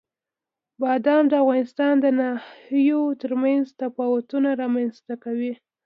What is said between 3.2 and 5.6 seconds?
ترمنځ تفاوتونه رامنځته کوي.